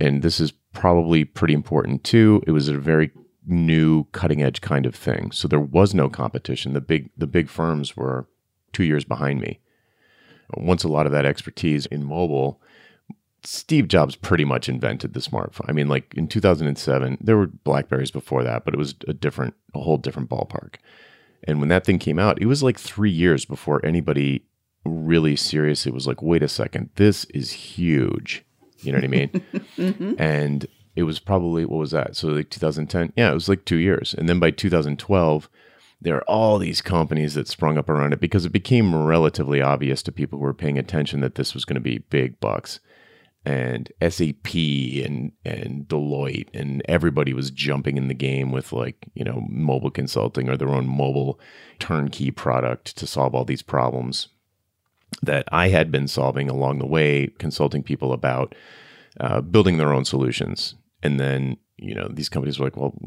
[0.00, 2.42] And this is probably pretty important too.
[2.46, 3.10] It was a very
[3.46, 5.30] new cutting edge kind of thing.
[5.32, 6.72] So there was no competition.
[6.72, 8.26] The big the big firms were
[8.72, 9.60] 2 years behind me.
[10.54, 12.60] Once a lot of that expertise in mobile
[13.46, 15.66] Steve Jobs pretty much invented the smartphone.
[15.68, 19.54] I mean, like in 2007, there were Blackberries before that, but it was a different,
[19.74, 20.76] a whole different ballpark.
[21.44, 24.44] And when that thing came out, it was like three years before anybody
[24.84, 28.44] really seriously was like, wait a second, this is huge.
[28.80, 29.28] You know what I mean?
[29.76, 30.14] mm-hmm.
[30.18, 32.16] And it was probably, what was that?
[32.16, 33.12] So like 2010?
[33.16, 34.12] Yeah, it was like two years.
[34.12, 35.48] And then by 2012,
[36.00, 40.02] there are all these companies that sprung up around it because it became relatively obvious
[40.02, 42.80] to people who were paying attention that this was going to be big bucks
[43.46, 49.24] and SAP and and Deloitte and everybody was jumping in the game with like you
[49.24, 51.38] know mobile consulting or their own mobile
[51.78, 54.28] turnkey product to solve all these problems
[55.22, 58.54] that I had been solving along the way, consulting people about
[59.20, 60.74] uh, building their own solutions.
[61.02, 62.98] And then you know these companies were like, well,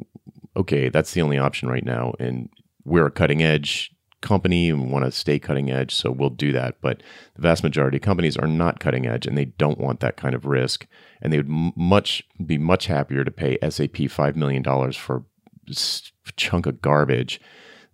[0.55, 2.47] okay, that's the only option right now, and
[2.85, 6.81] we're a cutting edge company and want to stay cutting edge, so we'll do that.
[6.81, 7.01] But
[7.35, 10.35] the vast majority of companies are not cutting edge, and they don't want that kind
[10.35, 10.85] of risk,
[11.21, 15.23] and they would much be much happier to pay SAP five million dollars for
[15.69, 17.39] a chunk of garbage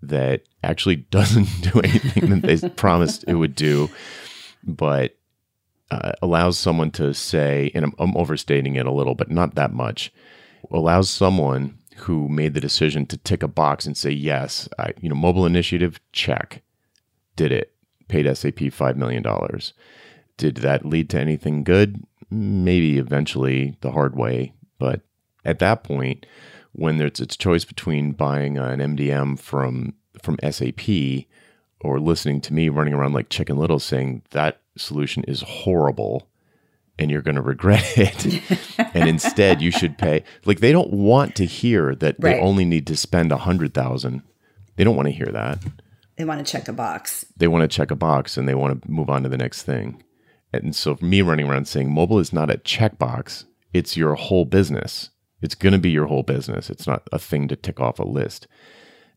[0.01, 3.89] that actually doesn't do anything that they promised it would do,
[4.63, 5.15] but
[5.91, 9.73] uh, allows someone to say, and I'm, I'm overstating it a little, but not that
[9.73, 10.11] much,
[10.71, 15.10] allows someone who made the decision to tick a box and say yes I, you
[15.10, 16.62] know mobile initiative check.
[17.36, 17.71] Did it.
[18.08, 19.23] Paid SAP $5 million
[20.38, 22.03] did that lead to anything good?
[22.29, 25.01] Maybe eventually the hard way but
[25.43, 26.25] at that point
[26.73, 31.25] when there's a choice between buying an mdm from from SAP
[31.81, 36.27] or listening to me running around like chicken little saying that solution is horrible
[36.97, 38.41] and you're going to regret it.
[38.95, 40.23] and instead, you should pay.
[40.45, 42.36] Like they don't want to hear that Right.
[42.36, 44.21] they only need to spend a hundred thousand.
[44.75, 45.60] They don't want to hear that.
[46.17, 47.25] They want to check a box.
[47.38, 49.63] They want to check a box and they want to move on to the next
[49.63, 50.01] thing.
[50.53, 54.45] And so, for me running around saying mobile is not a checkbox; it's your whole
[54.45, 55.10] business.
[55.41, 56.69] It's going to be your whole business.
[56.69, 58.47] It's not a thing to tick off a list.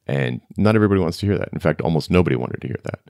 [0.07, 1.51] And not everybody wants to hear that.
[1.53, 3.01] In fact, almost nobody wanted to hear that.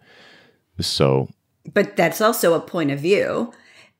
[0.80, 1.28] So
[1.72, 3.52] But that's also a point of view,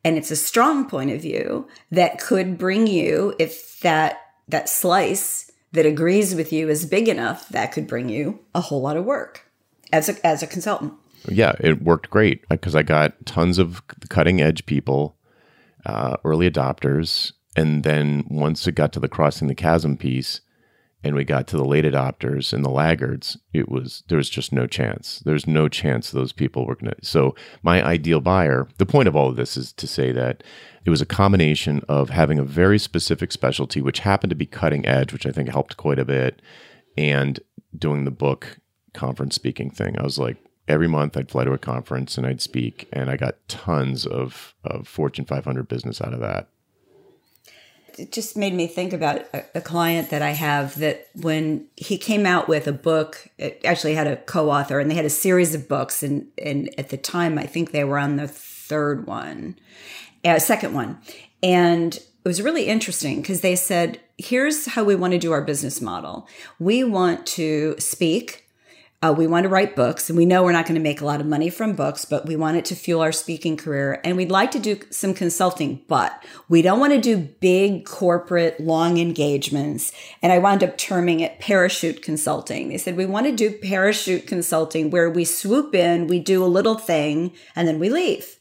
[0.08, 4.18] and it's a strong point of view that could bring you if that
[4.48, 8.80] that slice that agrees with you is big enough, that could bring you a whole
[8.80, 9.44] lot of work
[9.92, 10.94] as a as a consultant.
[11.28, 15.14] yeah, it worked great because I got tons of cutting edge people,
[15.84, 20.40] uh, early adopters, and then once it got to the crossing the chasm piece,
[21.04, 24.52] and we got to the late adopters and the laggards, it was there was just
[24.52, 25.20] no chance.
[25.24, 26.94] There's no chance those people were gonna.
[27.02, 28.68] So my ideal buyer.
[28.78, 30.42] The point of all of this is to say that
[30.84, 34.86] it was a combination of having a very specific specialty, which happened to be cutting
[34.86, 36.42] edge, which I think helped quite a bit,
[36.96, 37.38] and
[37.76, 38.58] doing the book
[38.92, 39.96] conference speaking thing.
[39.98, 43.16] I was like, every month I'd fly to a conference and I'd speak, and I
[43.16, 46.48] got tons of, of Fortune 500 business out of that.
[47.98, 51.98] It just made me think about a, a client that I have that when he
[51.98, 55.54] came out with a book, it actually had a co-author and they had a series
[55.54, 59.58] of books and and at the time I think they were on the third one,
[60.24, 60.98] uh, second one.
[61.42, 65.42] And it was really interesting because they said, here's how we want to do our
[65.42, 66.28] business model.
[66.58, 68.47] We want to speak
[69.00, 71.04] uh, we want to write books, and we know we're not going to make a
[71.04, 74.00] lot of money from books, but we want it to fuel our speaking career.
[74.02, 78.58] And we'd like to do some consulting, but we don't want to do big corporate
[78.58, 79.92] long engagements.
[80.20, 82.70] And I wound up terming it parachute consulting.
[82.70, 86.46] They said, we want to do parachute consulting where we swoop in, we do a
[86.46, 88.34] little thing, and then we leave.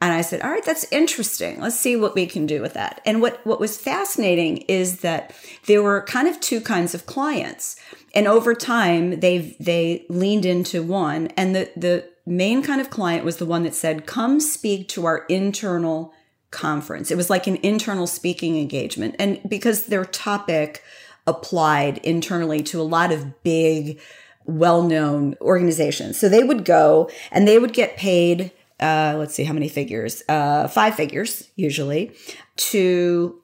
[0.00, 1.60] And I said, all right, that's interesting.
[1.60, 3.00] Let's see what we can do with that.
[3.04, 5.32] And what, what was fascinating is that
[5.66, 7.76] there were kind of two kinds of clients.
[8.14, 11.28] And over time, they they leaned into one.
[11.28, 15.06] And the, the main kind of client was the one that said, come speak to
[15.06, 16.12] our internal
[16.50, 17.10] conference.
[17.10, 19.16] It was like an internal speaking engagement.
[19.18, 20.82] And because their topic
[21.26, 24.00] applied internally to a lot of big,
[24.44, 26.18] well known organizations.
[26.18, 30.24] So they would go and they would get paid uh, let's see how many figures,
[30.28, 32.12] uh, five figures usually,
[32.56, 33.40] to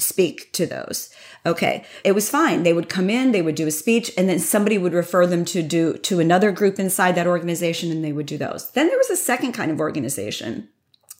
[0.00, 1.10] speak to those.
[1.46, 2.62] Okay, it was fine.
[2.62, 5.44] They would come in, they would do a speech, and then somebody would refer them
[5.46, 8.70] to do to another group inside that organization, and they would do those.
[8.72, 10.68] Then there was a second kind of organization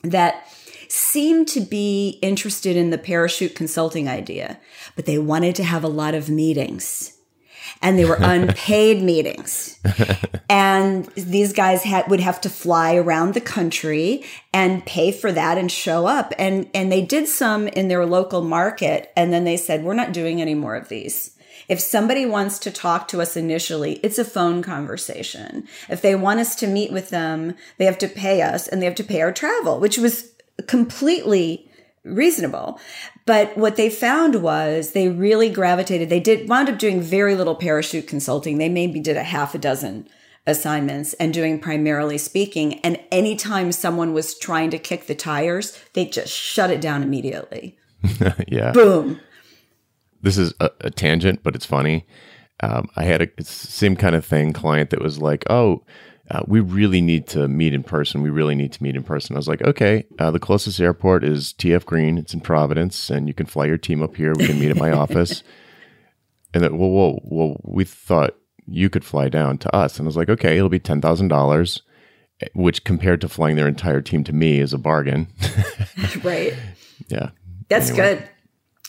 [0.03, 0.47] that
[0.89, 4.59] seemed to be interested in the parachute consulting idea,
[4.95, 7.17] but they wanted to have a lot of meetings
[7.81, 9.79] and they were unpaid meetings.
[10.51, 15.57] And these guys had would have to fly around the country and pay for that
[15.57, 16.33] and show up.
[16.37, 20.11] And and they did some in their local market and then they said, "We're not
[20.11, 21.37] doing any more of these."
[21.69, 25.69] If somebody wants to talk to us initially, it's a phone conversation.
[25.87, 28.85] If they want us to meet with them, they have to pay us and they
[28.87, 30.33] have to pay our travel, which was
[30.67, 31.71] completely
[32.03, 32.77] reasonable.
[33.25, 36.09] But what they found was they really gravitated.
[36.09, 38.57] They did wound up doing very little parachute consulting.
[38.57, 40.07] They maybe did a half a dozen
[40.47, 42.79] assignments and doing primarily speaking.
[42.79, 47.77] And anytime someone was trying to kick the tires, they just shut it down immediately.
[48.47, 48.71] yeah.
[48.71, 49.19] Boom.
[50.21, 52.05] This is a, a tangent, but it's funny.
[52.63, 55.83] Um, I had a same kind of thing client that was like, oh,
[56.31, 58.21] uh, we really need to meet in person.
[58.21, 59.35] We really need to meet in person.
[59.35, 62.17] I was like, okay, uh, the closest airport is TF Green.
[62.17, 64.33] It's in Providence, and you can fly your team up here.
[64.35, 65.43] We can meet at my office.
[66.53, 69.97] And then, whoa, whoa, whoa, we thought you could fly down to us.
[69.99, 71.81] And I was like, okay, it'll be ten thousand dollars,
[72.53, 75.27] which compared to flying their entire team to me is a bargain.
[76.23, 76.53] right.
[77.09, 77.31] yeah,
[77.69, 78.15] That's Anyway.
[78.15, 78.29] good.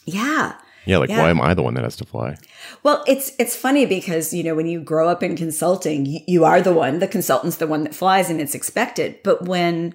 [0.05, 0.55] Yeah.
[0.85, 0.99] Yeah.
[0.99, 1.23] Like, Yeah.
[1.23, 2.37] why am I the one that has to fly?
[2.83, 6.45] Well, it's it's funny because you know when you grow up in consulting, you, you
[6.45, 9.19] are the one, the consultant's the one that flies, and it's expected.
[9.23, 9.95] But when,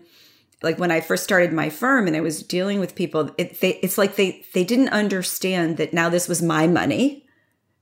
[0.63, 3.73] like when I first started my firm and I was dealing with people, it, they,
[3.83, 7.25] it's like they they didn't understand that now this was my money,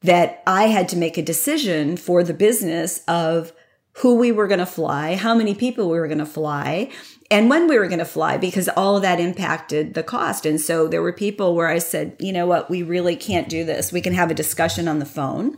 [0.01, 3.53] that I had to make a decision for the business of
[3.99, 6.89] who we were going to fly, how many people we were going to fly,
[7.31, 10.45] and when we were going to fly, because all of that impacted the cost.
[10.45, 13.63] And so there were people where I said, you know what, we really can't do
[13.63, 13.91] this.
[13.91, 15.57] We can have a discussion on the phone.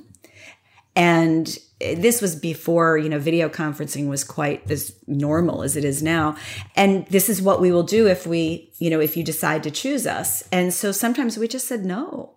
[0.95, 5.84] And eh, this was before, you know, video conferencing was quite as normal as it
[5.84, 6.38] is now.
[6.75, 9.71] And this is what we will do if we, you know, if you decide to
[9.71, 10.47] choose us.
[10.53, 12.37] And so sometimes we just said no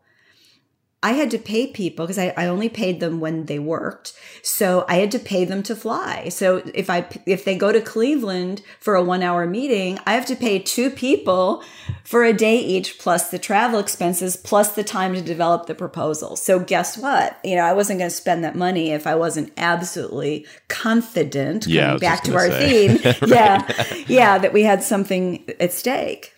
[1.02, 4.12] I had to pay people because I, I only paid them when they worked.
[4.42, 6.28] So I had to pay them to fly.
[6.28, 10.26] So if I if they go to Cleveland for a one hour meeting, I have
[10.26, 11.62] to pay two people
[12.04, 16.36] for a day each plus the travel expenses plus the time to develop the proposal.
[16.36, 17.38] So guess what?
[17.42, 21.66] You know, I wasn't going to spend that money if I wasn't absolutely confident.
[21.66, 22.88] Yeah, back to our say.
[22.98, 23.14] theme.
[23.30, 26.34] Yeah, yeah, that we had something at stake.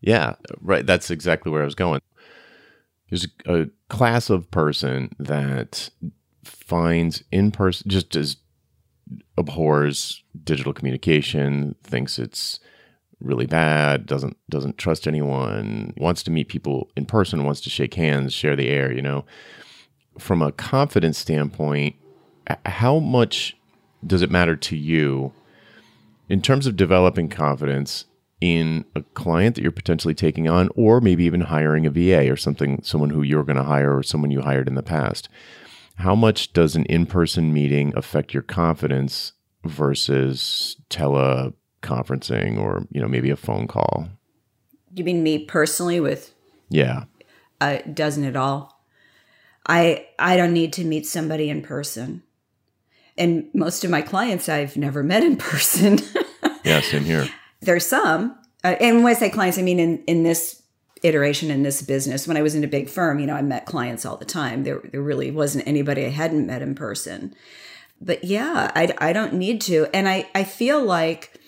[0.00, 0.86] Yeah, right.
[0.86, 2.00] That's exactly where I was going
[3.10, 5.90] there's a, a class of person that
[6.44, 8.36] finds in person just as
[9.36, 12.60] abhors digital communication, thinks it's
[13.20, 17.94] really bad, doesn't doesn't trust anyone, wants to meet people in person, wants to shake
[17.94, 19.24] hands, share the air, you know.
[20.18, 21.96] From a confidence standpoint,
[22.66, 23.56] how much
[24.06, 25.32] does it matter to you
[26.28, 28.04] in terms of developing confidence
[28.44, 32.36] in a client that you're potentially taking on, or maybe even hiring a VA or
[32.36, 35.30] something, someone who you're going to hire or someone you hired in the past.
[35.96, 39.32] How much does an in person meeting affect your confidence
[39.64, 44.10] versus teleconferencing or, you know, maybe a phone call?
[44.94, 46.34] You mean me personally with?
[46.68, 47.04] Yeah.
[47.62, 48.84] Uh, doesn't it all?
[49.66, 52.22] I I don't need to meet somebody in person.
[53.16, 56.00] And most of my clients I've never met in person.
[56.62, 57.26] yeah, same here
[57.64, 60.62] there's some, uh, and when I say clients, I mean in in this
[61.04, 62.26] iteration in this business.
[62.26, 64.64] When I was in a big firm, you know, I met clients all the time.
[64.64, 67.34] There there really wasn't anybody I hadn't met in person.
[68.00, 71.40] But yeah, I I don't need to, and I I feel like.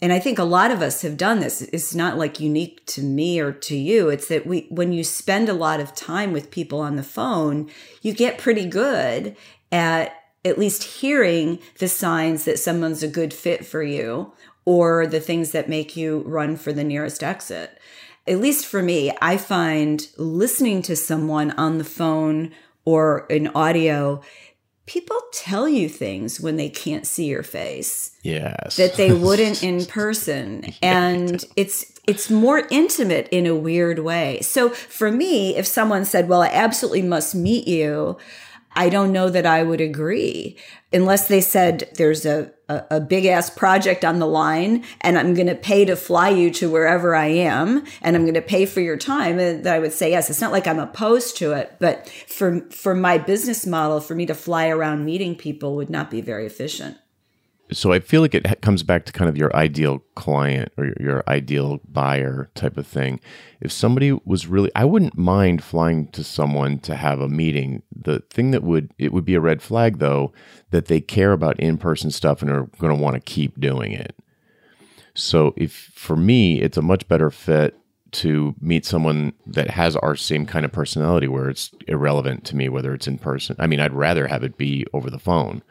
[0.00, 1.60] And I think a lot of us have done this.
[1.60, 4.10] It's not like unique to me or to you.
[4.10, 7.68] It's that we, when you spend a lot of time with people on the phone,
[8.00, 9.36] you get pretty good
[9.72, 14.32] at at least hearing the signs that someone's a good fit for you
[14.68, 17.78] or the things that make you run for the nearest exit.
[18.26, 22.52] At least for me, I find listening to someone on the phone
[22.84, 24.20] or in audio,
[24.84, 28.14] people tell you things when they can't see your face.
[28.22, 28.76] Yes.
[28.76, 30.74] That they wouldn't in person.
[30.82, 34.42] And it's it's more intimate in a weird way.
[34.42, 38.18] So for me, if someone said, "Well, I absolutely must meet you,"
[38.78, 40.56] I don't know that I would agree
[40.92, 45.34] unless they said there's a, a, a big ass project on the line and I'm
[45.34, 48.66] going to pay to fly you to wherever I am and I'm going to pay
[48.66, 49.38] for your time.
[49.38, 52.60] Uh, and I would say, yes, it's not like I'm opposed to it, but for,
[52.70, 56.46] for my business model, for me to fly around meeting people would not be very
[56.46, 56.98] efficient
[57.72, 60.96] so I feel like it comes back to kind of your ideal client or your,
[61.00, 63.20] your, ideal buyer type of thing.
[63.60, 67.82] If somebody was really, I wouldn't mind flying to someone to have a meeting.
[67.94, 70.32] The thing that would, it would be a red flag though,
[70.70, 73.92] that they care about in person stuff and are going to want to keep doing
[73.92, 74.14] it.
[75.14, 77.76] So if for me, it's a much better fit
[78.10, 82.70] to meet someone that has our same kind of personality where it's irrelevant to me
[82.70, 83.56] whether it's in person.
[83.58, 85.62] I mean, I'd rather have it be over the phone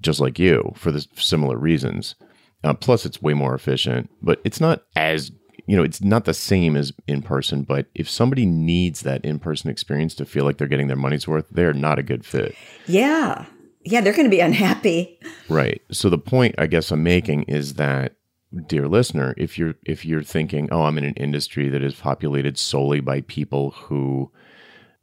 [0.00, 2.14] just like you for the similar reasons.
[2.62, 5.32] Uh, plus, it's way more efficient, but it's not as
[5.66, 7.62] you know, it's not the same as in person.
[7.62, 11.28] But if somebody needs that in person experience to feel like they're getting their money's
[11.28, 12.54] worth, they're not a good fit.
[12.86, 13.46] Yeah,
[13.84, 15.18] yeah, they're going to be unhappy.
[15.48, 15.80] Right.
[15.90, 18.16] So the point I guess I'm making is that
[18.66, 22.58] dear listener if you're if you're thinking oh i'm in an industry that is populated
[22.58, 24.30] solely by people who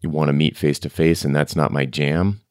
[0.01, 2.41] you want to meet face to face and that's not my jam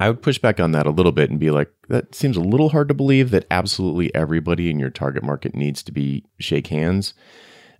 [0.00, 2.40] I would push back on that a little bit and be like, that seems a
[2.40, 6.68] little hard to believe that absolutely everybody in your target market needs to be shake
[6.68, 7.14] hands.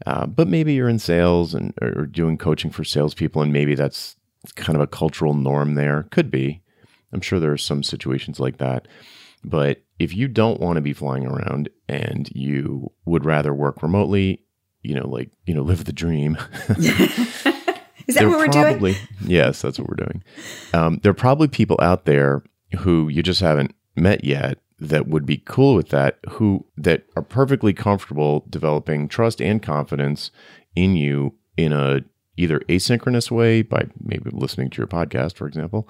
[0.06, 4.16] Uh, but maybe you're in sales and or doing coaching for salespeople, and maybe that's
[4.54, 6.04] kind of a cultural norm there.
[6.10, 6.62] Could be.
[7.12, 8.86] I'm sure there are some situations like that.
[9.44, 14.42] But if you don't want to be flying around and you would rather work remotely,
[14.82, 16.36] you know, like, you know, live the dream.
[18.08, 19.08] Is that what we're probably, doing?
[19.24, 20.24] Yes, that's what we're doing.
[20.72, 22.42] Um, there are probably people out there
[22.78, 27.22] who you just haven't met yet that would be cool with that, who that are
[27.22, 30.30] perfectly comfortable developing trust and confidence
[30.74, 32.00] in you in a
[32.36, 35.88] either asynchronous way by maybe listening to your podcast, for example,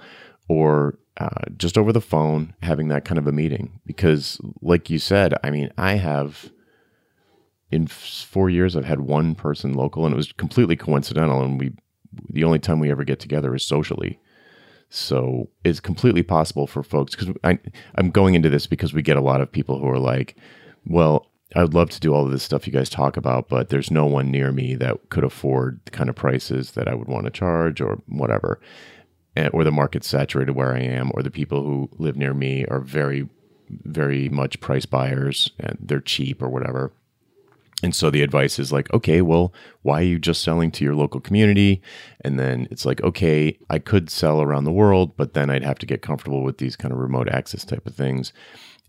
[0.48, 3.80] or uh, just over the phone having that kind of a meeting.
[3.84, 6.50] Because, like you said, I mean, I have
[7.70, 11.74] in four years I've had one person local, and it was completely coincidental, and we
[12.30, 14.18] the only time we ever get together is socially.
[14.90, 19.22] So it's completely possible for folks because I'm going into this because we get a
[19.22, 20.36] lot of people who are like,
[20.86, 23.68] well, I would love to do all of this stuff you guys talk about, but
[23.68, 27.08] there's no one near me that could afford the kind of prices that I would
[27.08, 28.60] want to charge or whatever.
[29.36, 32.66] And, or the market's saturated where I am, or the people who live near me
[32.66, 33.28] are very,
[33.70, 36.92] very much price buyers and they're cheap or whatever.
[37.82, 39.52] And so the advice is like, okay, well,
[39.82, 41.80] why are you just selling to your local community?
[42.22, 45.78] And then it's like, okay, I could sell around the world, but then I'd have
[45.80, 48.32] to get comfortable with these kind of remote access type of things.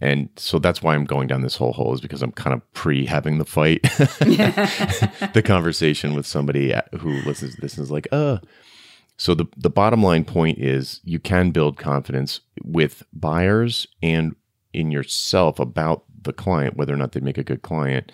[0.02, 2.74] And so that's why I'm going down this whole hole is because I'm kind of
[2.74, 8.08] pre having the fight, the conversation with somebody who listens to this and is like,
[8.12, 8.38] uh.
[9.18, 14.34] So the the bottom line point is you can build confidence with buyers and
[14.72, 18.14] in yourself about the client, whether or not they make a good client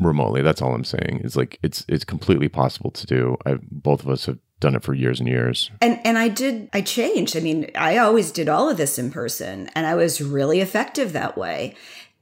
[0.00, 0.42] remotely.
[0.42, 1.20] That's all I'm saying.
[1.24, 3.36] It's like it's it's completely possible to do.
[3.46, 5.70] I both of us have done it for years and years.
[5.80, 7.36] And and I did I changed.
[7.36, 11.12] I mean, I always did all of this in person and I was really effective
[11.12, 11.74] that way.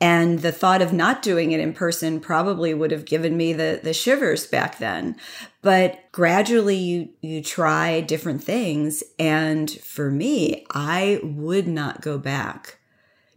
[0.02, 3.80] And the thought of not doing it in person probably would have given me the
[3.82, 5.16] the shivers back then.
[5.62, 12.79] But gradually you you try different things and for me, I would not go back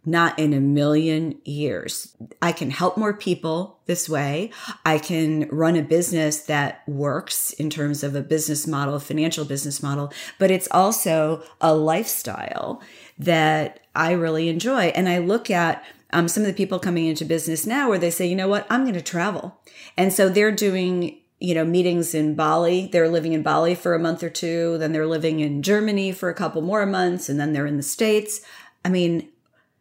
[0.06, 2.16] not in a million years.
[2.42, 4.52] I can help more people this way.
[4.86, 9.46] I can run a business that works in terms of a business model, a financial
[9.46, 12.82] business model, but it's also a lifestyle
[13.18, 14.86] that I really enjoy.
[14.88, 18.12] And I look at um, some of the people coming into business now where they
[18.12, 19.60] say, you know what, I'm going to travel.
[19.98, 22.88] And so they're doing you know meetings in Bali.
[22.88, 26.30] They're living in Bali for a month or two, then they're living in Germany for
[26.30, 28.40] a couple more months, and then they're in the States.
[28.86, 29.28] I mean,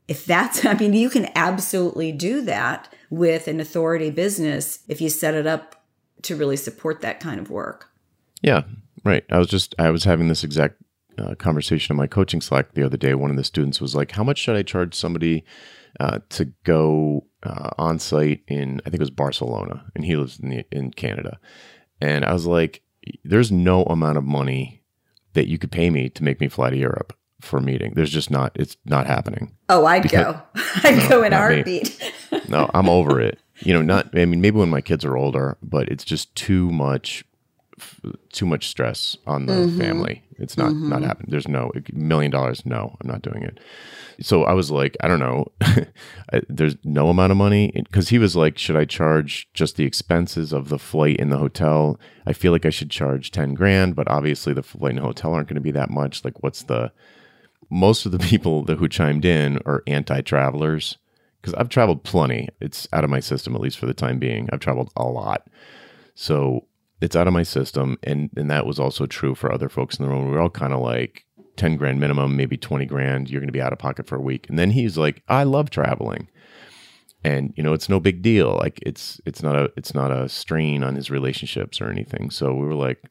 [0.09, 5.09] if that's, I mean, you can absolutely do that with an authority business if you
[5.09, 5.85] set it up
[6.23, 7.91] to really support that kind of work.
[8.43, 8.63] Yeah,
[9.05, 9.25] right.
[9.31, 10.77] I was just, I was having this exact
[11.19, 13.15] uh, conversation in my coaching Slack the other day.
[13.15, 15.45] One of the students was like, How much should I charge somebody
[16.01, 20.39] uh, to go uh, on site in, I think it was Barcelona, and he lives
[20.39, 21.39] in, the, in Canada.
[22.01, 22.83] And I was like,
[23.25, 24.83] There's no amount of money
[25.35, 27.93] that you could pay me to make me fly to Europe for a meeting.
[27.95, 28.53] There's just not.
[28.55, 29.55] It's not happening.
[29.69, 30.43] Oh, I'd because, go.
[30.85, 32.13] I'd no, go in a heartbeat.
[32.49, 33.39] no, I'm over it.
[33.61, 34.17] You know, not.
[34.17, 37.25] I mean, maybe when my kids are older, but it's just too much.
[38.31, 39.81] Too much stress on the mm-hmm.
[39.81, 40.23] family.
[40.39, 40.89] It's not mm-hmm.
[40.89, 41.31] not happening.
[41.31, 42.65] There's no million dollars.
[42.65, 43.59] No, I'm not doing it.
[44.21, 45.51] So I was like, I don't know.
[46.49, 50.53] There's no amount of money because he was like, should I charge just the expenses
[50.53, 51.99] of the flight and the hotel?
[52.27, 55.49] I feel like I should charge ten grand, but obviously the flight and hotel aren't
[55.49, 56.25] going to be that much.
[56.25, 56.93] Like, what's the
[57.73, 60.99] most of the people that, who chimed in are anti-travelers
[61.41, 62.49] because I've traveled plenty.
[62.61, 64.49] It's out of my system, at least for the time being.
[64.53, 65.49] I've traveled a lot,
[66.15, 66.67] so
[67.01, 70.05] it's out of my system, and and that was also true for other folks in
[70.05, 70.31] the room.
[70.31, 71.25] We are all kind of like
[71.57, 73.31] ten grand minimum, maybe twenty grand.
[73.31, 75.45] You're going to be out of pocket for a week, and then he's like, "I
[75.45, 76.29] love traveling."
[77.25, 78.55] And you know it's no big deal.
[78.57, 82.31] Like it's it's not a it's not a strain on his relationships or anything.
[82.31, 83.03] So we were like,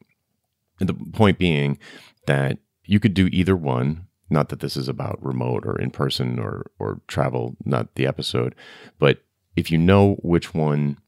[0.78, 1.78] the point being
[2.26, 6.38] that you could do either one not that this is about remote or in person
[6.38, 8.54] or or travel, not the episode,
[8.98, 9.22] but
[9.56, 10.98] if you know which one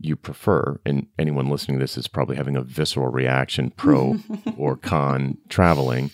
[0.00, 4.16] you prefer, and anyone listening to this is probably having a visceral reaction, pro
[4.56, 6.10] or con traveling,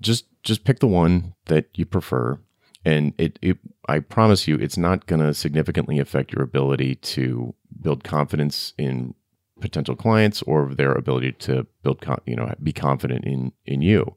[0.00, 2.38] just just pick the one that you prefer,
[2.84, 7.54] and it, it I promise you, it's not going to significantly affect your ability to
[7.80, 9.14] build confidence in
[9.60, 14.16] potential clients or their ability to build, you know, be confident in in you.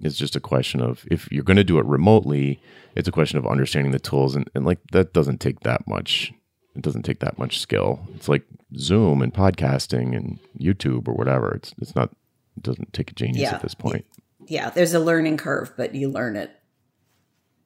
[0.00, 2.60] It's just a question of if you're going to do it remotely,
[2.94, 6.32] it's a question of understanding the tools, and, and like that doesn't take that much.
[6.76, 8.00] It doesn't take that much skill.
[8.14, 8.44] It's like
[8.76, 11.54] Zoom and podcasting and YouTube or whatever.
[11.54, 12.10] It's it's not.
[12.56, 13.54] It doesn't take a genius yeah.
[13.54, 14.04] at this point.
[14.46, 16.50] Yeah, there's a learning curve, but you learn it.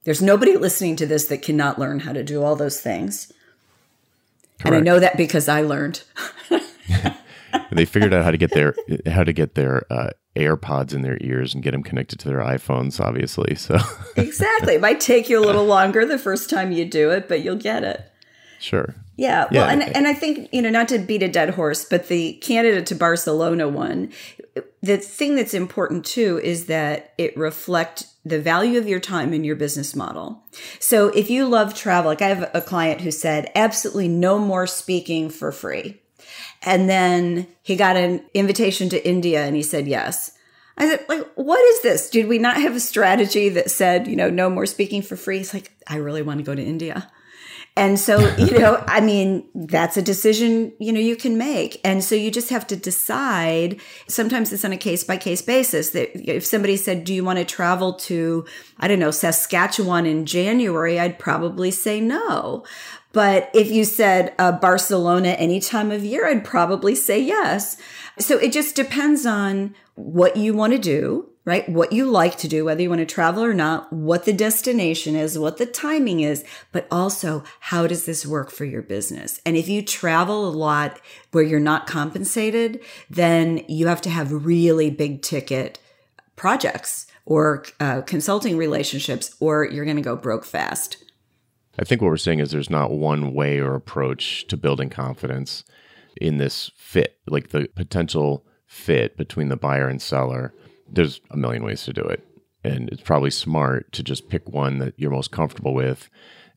[0.04, 3.32] There's nobody listening to this that cannot learn how to do all those things.
[4.58, 4.66] Correct.
[4.66, 6.02] And I know that because I learned.
[7.72, 8.74] they figured out how to get their
[9.06, 12.40] how to get their uh, AirPods in their ears and get them connected to their
[12.40, 13.54] iPhones, obviously.
[13.54, 13.78] So
[14.16, 17.42] exactly, it might take you a little longer the first time you do it, but
[17.42, 18.10] you'll get it.
[18.60, 18.94] Sure.
[19.16, 19.48] Yeah.
[19.50, 19.72] Well, yeah.
[19.72, 22.82] and and I think you know not to beat a dead horse, but the Canada
[22.82, 24.12] to Barcelona one,
[24.80, 29.44] the thing that's important too is that it reflect the value of your time in
[29.44, 30.42] your business model.
[30.78, 34.66] So if you love travel, like I have a client who said, absolutely no more
[34.66, 36.00] speaking for free.
[36.62, 40.32] And then he got an invitation to India and he said yes.
[40.76, 42.08] I said, like, what is this?
[42.08, 45.38] Did we not have a strategy that said, you know, no more speaking for free?
[45.38, 47.10] He's like, I really want to go to India.
[47.78, 51.80] And so, you know, I mean, that's a decision, you know, you can make.
[51.84, 53.80] And so you just have to decide.
[54.08, 57.38] Sometimes it's on a case by case basis that if somebody said, do you want
[57.38, 58.44] to travel to,
[58.78, 60.98] I don't know, Saskatchewan in January?
[60.98, 62.64] I'd probably say no.
[63.18, 67.76] But if you said uh, Barcelona any time of year, I'd probably say yes.
[68.16, 71.68] So it just depends on what you want to do, right?
[71.68, 75.16] What you like to do, whether you want to travel or not, what the destination
[75.16, 79.40] is, what the timing is, but also how does this work for your business?
[79.44, 81.00] And if you travel a lot
[81.32, 82.78] where you're not compensated,
[83.10, 85.80] then you have to have really big ticket
[86.36, 90.98] projects or uh, consulting relationships, or you're going to go broke fast.
[91.78, 95.64] I think what we're saying is there's not one way or approach to building confidence
[96.20, 100.52] in this fit, like the potential fit between the buyer and seller
[100.90, 102.24] there's a million ways to do it.
[102.64, 106.08] And it's probably smart to just pick one that you're most comfortable with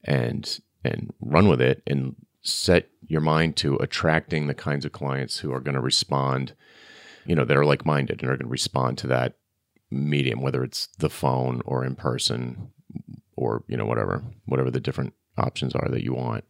[0.04, 5.40] and and run with it and set your mind to attracting the kinds of clients
[5.40, 6.54] who are going to respond,
[7.26, 9.36] you know, that are like minded and are going to respond to that
[9.92, 12.72] medium, whether it's the phone or in person
[13.42, 16.46] or, you know, whatever, whatever the different options are that you want.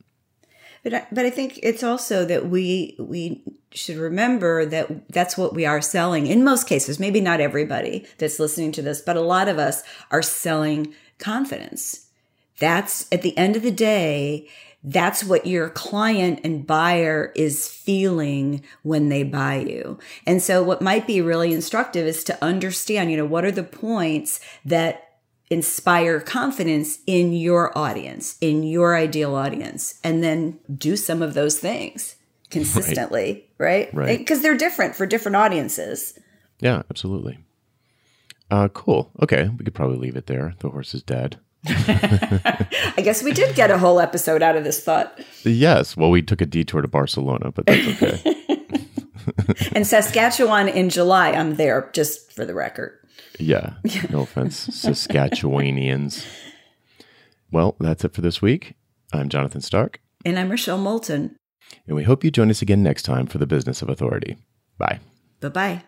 [0.84, 5.54] But I, but I think it's also that we we should remember that that's what
[5.54, 7.00] we are selling in most cases.
[7.00, 12.08] Maybe not everybody that's listening to this, but a lot of us are selling confidence.
[12.60, 14.50] That's at the end of the day,
[14.84, 20.00] that's what your client and buyer is feeling when they buy you.
[20.26, 23.64] And so what might be really instructive is to understand, you know, what are the
[23.64, 25.11] points that
[25.52, 31.60] inspire confidence in your audience, in your ideal audience, and then do some of those
[31.60, 32.16] things
[32.50, 33.94] consistently, right?
[33.94, 34.18] Right.
[34.18, 34.44] Because right.
[34.44, 36.18] they're different for different audiences.
[36.60, 37.38] Yeah, absolutely.
[38.50, 39.12] Uh, cool.
[39.22, 40.56] Okay, we could probably leave it there.
[40.60, 41.38] The horse is dead.
[41.68, 45.20] I guess we did get a whole episode out of this thought.
[45.44, 45.96] Yes.
[45.96, 48.36] Well, we took a detour to Barcelona, but that's okay.
[49.76, 53.01] and Saskatchewan in July, I'm there just for the record.
[53.40, 53.74] Yeah.
[54.10, 56.26] No offense, Saskatchewanians.
[57.52, 58.76] Well, that's it for this week.
[59.14, 60.00] I'm Jonathan Stark.
[60.24, 61.36] And I'm Rochelle Moulton.
[61.88, 64.38] And we hope you join us again next time for the Business of Authority.
[64.78, 65.00] Bye.
[65.40, 65.84] Bye bye.